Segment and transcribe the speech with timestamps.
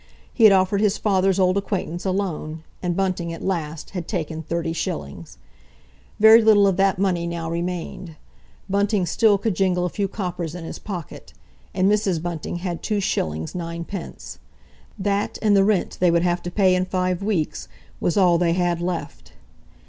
[0.33, 4.41] He had offered his father's old acquaintance a loan, and Bunting, at last, had taken
[4.41, 5.37] 30s.
[6.19, 8.15] Very little of that money now remained:
[8.67, 11.33] Bunting still could jingle a few coppers in his pocket;
[11.71, 12.19] and Mrs.
[12.19, 13.53] Bunting had 2s.
[13.53, 14.39] 9d.;
[14.97, 17.67] that and the rent they would have to pay in five weeks,
[17.99, 19.33] was all they had left.